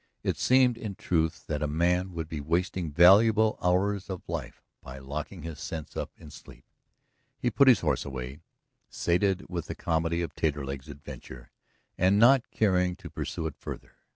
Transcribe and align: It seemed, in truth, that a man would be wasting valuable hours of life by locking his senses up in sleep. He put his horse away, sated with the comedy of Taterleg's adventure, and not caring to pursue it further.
It 0.23 0.35
seemed, 0.35 0.79
in 0.79 0.95
truth, 0.95 1.45
that 1.45 1.61
a 1.61 1.67
man 1.67 2.11
would 2.13 2.27
be 2.27 2.41
wasting 2.41 2.91
valuable 2.91 3.59
hours 3.61 4.09
of 4.09 4.27
life 4.27 4.63
by 4.81 4.97
locking 4.97 5.43
his 5.43 5.59
senses 5.59 5.95
up 5.95 6.09
in 6.17 6.31
sleep. 6.31 6.65
He 7.37 7.51
put 7.51 7.67
his 7.67 7.81
horse 7.81 8.03
away, 8.03 8.39
sated 8.89 9.45
with 9.47 9.67
the 9.67 9.75
comedy 9.75 10.23
of 10.23 10.33
Taterleg's 10.33 10.89
adventure, 10.89 11.51
and 11.99 12.17
not 12.17 12.49
caring 12.49 12.95
to 12.95 13.11
pursue 13.11 13.45
it 13.45 13.55
further. 13.59 13.91